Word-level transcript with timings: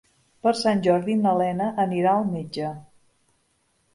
Per 0.45 0.51
Sant 0.59 0.79
Jordi 0.87 1.17
na 1.25 1.33
Lena 1.41 1.67
anirà 1.85 2.15
al 2.21 2.25
metge. 2.37 2.71